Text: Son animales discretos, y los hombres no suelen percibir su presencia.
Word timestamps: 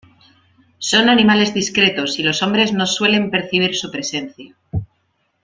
Son 0.79 1.09
animales 1.09 1.53
discretos, 1.53 2.17
y 2.17 2.23
los 2.23 2.41
hombres 2.41 2.73
no 2.73 2.87
suelen 2.87 3.29
percibir 3.29 3.75
su 3.75 3.91
presencia. 3.91 4.55